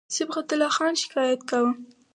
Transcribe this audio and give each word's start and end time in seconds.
صبغت 0.15 0.47
الله 0.53 0.69
خان 0.75 0.93
شکایت 1.01 1.41
کاوه. 1.49 1.71